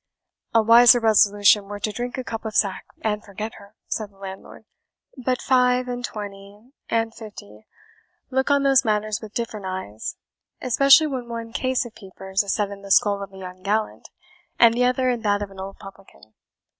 "A 0.55 0.63
wiser 0.63 0.99
resolution 0.99 1.65
were 1.65 1.79
to 1.79 1.91
drink 1.91 2.17
a 2.17 2.23
cup 2.23 2.43
of 2.43 2.55
sack, 2.55 2.85
and 3.03 3.23
forget 3.23 3.53
her," 3.59 3.75
said 3.87 4.09
the 4.09 4.17
landlord. 4.17 4.65
"But 5.15 5.43
five 5.43 5.87
and 5.87 6.03
twenty 6.03 6.71
and 6.89 7.13
fifty 7.13 7.67
look 8.31 8.49
on 8.49 8.63
those 8.63 8.83
matters 8.83 9.21
with 9.21 9.35
different 9.35 9.67
eyes, 9.67 10.15
especially 10.59 11.05
when 11.05 11.29
one 11.29 11.53
cast 11.53 11.85
of 11.85 11.93
peepers 11.93 12.41
is 12.41 12.51
set 12.55 12.71
in 12.71 12.81
the 12.81 12.89
skull 12.89 13.21
of 13.21 13.31
a 13.31 13.37
young 13.37 13.61
gallant, 13.61 14.09
and 14.57 14.73
the 14.73 14.85
other 14.85 15.07
in 15.11 15.21
that 15.21 15.43
of 15.43 15.51
an 15.51 15.59
old 15.59 15.77
publican. 15.77 16.33